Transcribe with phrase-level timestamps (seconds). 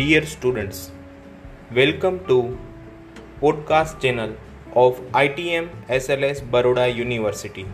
[0.00, 0.78] Dear students,
[1.78, 2.36] welcome to
[3.40, 4.30] podcast channel
[4.82, 5.66] of ITM
[5.96, 7.66] SLS Baroda University.